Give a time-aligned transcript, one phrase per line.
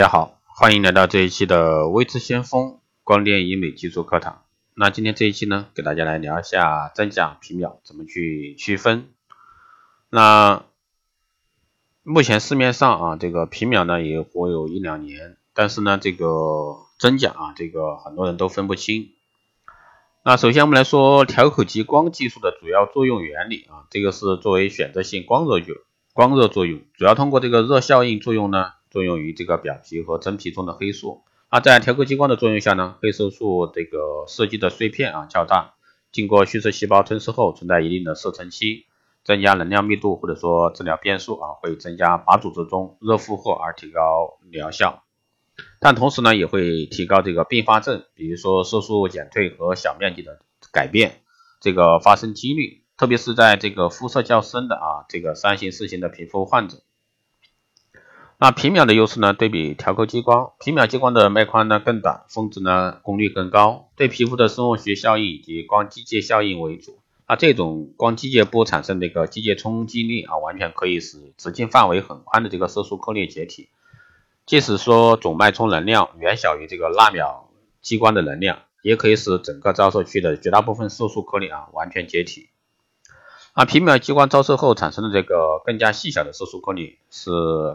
[0.00, 4.44] 大家好，欢迎来到这一期的微智先锋光电医美技术课堂。
[4.72, 9.10] 那今天这一期呢，给大家来聊一下真假皮秒怎么去区分。
[10.08, 10.64] 那
[12.02, 19.10] 目前市面上啊，这个皮秒呢也活有一两年，但是呢，这个真假啊，这个很多人都分不清。
[20.24, 25.74] 那首先我们来说调口激光技术的主要作用原理啊，这个是作为选择性光热作
[26.14, 28.72] 光热作用，主要通过这个热效应作用呢。
[28.90, 31.22] 作用于这个表皮和真皮中的黑素。
[31.50, 35.74] 那在调口激光的作用下呢，黑色素这个设计的碎片啊较大，
[36.12, 38.86] 经过血色细胞吞噬后存在一定的射程期，
[39.24, 45.02] 增加能量密度或者说治疗变数啊，会增加靶组织中热负荷而提高疗效。
[45.78, 50.38] 但同时呢，也会提高这个并发症，比如说色素减退和小面积的
[50.72, 51.20] 改变
[51.60, 56.78] 这个发生几率，特别是在这个肤色较深的啊这个三型四型的皮肤患者。
[58.42, 59.34] 那皮秒的优势呢？
[59.34, 66.98] 对比调口激光，皮秒激光的脉宽呢更短，峰值呢功率更高，对皮肤的生物学效应以及光机械效应为主。
[67.28, 73.68] 那这种光机械波产生的一个机械冲击力啊，完全可以使直径范围很宽的这个色素颗粒解体。
[74.46, 77.50] 即使说总脉冲能量远小于这个纳秒
[77.82, 82.48] 激光的能量，也可以使整个照射区的绝大部分色素颗粒啊完全解体。
[83.60, 87.30] 那皮秒激光照射后产生的这个更加细小的色素颗粒是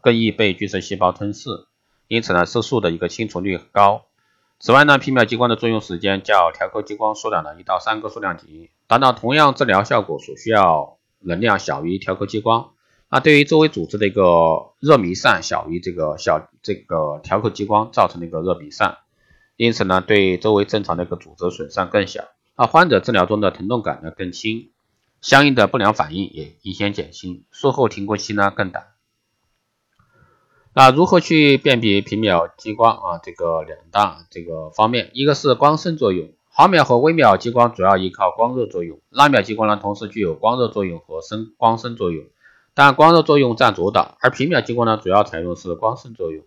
[0.00, 1.50] 更易被巨噬细胞吞噬，
[2.08, 4.02] 因此呢色素的一个清除率高。
[4.58, 12.70] 此外呢皮秒激光的作用时间较调口激光缩短了一到三个数量级，达到同样治疗效果所需要能量小于调口激光。
[13.08, 18.98] 那对于周围组织的一个热弥散小于这个小这个调口激光造成的一个热弥散，
[19.54, 22.24] 因此呢对周围正常的一个组织损伤更小。
[22.56, 24.70] 那患者治疗中的疼痛感呢更轻。
[25.20, 28.86] 相应的不良反应也明显减轻，术后停过期呢更短。
[30.74, 33.18] 那如何去辨别皮秒激光啊？
[33.20, 42.26] 这个两大这个方面，一个是光生作用，毫秒和微秒激光主要依靠光热作用，纳秒激光呢同时具有光热作用和生光生作用，
[42.74, 46.44] 但光热作用占主导，而皮秒激光呢主要采用是光生作用。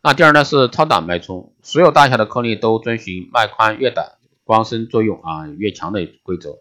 [0.00, 4.12] 那第二呢是超短脉冲，所有大小的颗粒都遵循脉宽越短，
[4.44, 6.58] 光生作用啊越强的规则。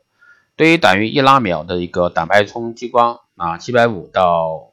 [0.57, 4.71] 对于等于一纳秒的一个短脉冲激光啊，七百五到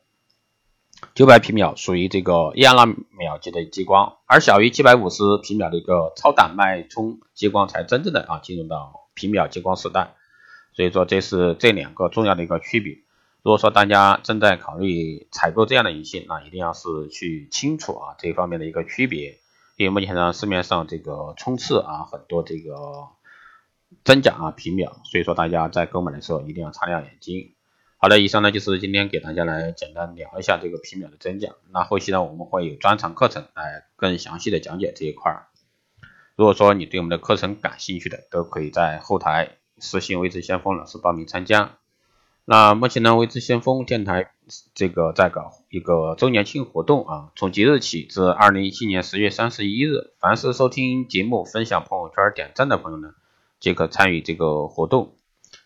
[1.17, 10.15] 九百皮秒属于这个一纳秒级的激光，而小于七百五十皮秒的一个超短脉冲激光才真正的啊进入到皮秒激光时代。
[10.73, 12.99] 所以说这是这两个重要的一个区别。
[13.43, 19.41] 如果说大家正在考虑采购这样的仪器，那一定要是去清楚啊这方面的一个区别，
[19.77, 23.09] 因为目前呢市面上这个冲刺啊很多这个。
[24.05, 27.55] 真假啊皮秒，所以说大家在购买的时候一定要擦亮眼睛。
[27.97, 31.51] 好的，以上呢就是今天给大家来简单聊一下这个皮秒的真假。
[31.73, 35.47] 那后期呢我们会有专场课程来更详细的讲解这一块儿。
[36.35, 41.77] 如果说你对我们的课程感兴趣的，都可以在后台私信未知先锋老师报名参加。
[42.45, 44.33] 那目前呢未知先锋电台
[44.75, 53.15] 这个在搞一个周年庆活动啊，从即日起至二零一七年十月三十一日，凡是收听节目、分享朋友圈、点赞的朋友呢。
[53.63, 55.15] 即可参与这个活动，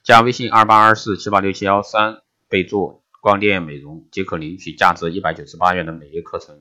[0.04, 6.56] 加微信二八二四七八六七幺三，备注光电美容即可领取价值一百九十八元的每月课程。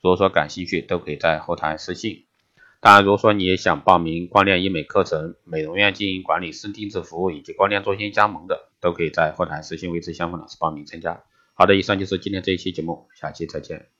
[0.00, 2.24] 如果说感兴趣，都可以在后台私信。
[2.80, 11.22] 当然，如果说你也想报名光电医美课程、美容院经营管理、深定制服务以及光电中心加盟的，都可以在后台私信维持相关老师报名参加。
[11.52, 13.99] 好的，以上就是今天这一期节目，下期再见。